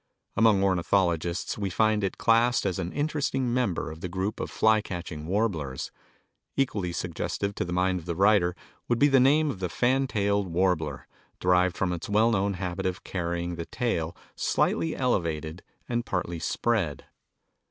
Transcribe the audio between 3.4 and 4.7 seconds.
member of the group of